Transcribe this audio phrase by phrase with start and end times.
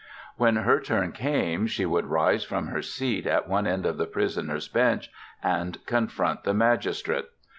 [0.35, 4.07] When her turn came she would rise from her seat at one end of the
[4.07, 5.11] prisoners' bench
[5.43, 7.27] and confront the magistrate.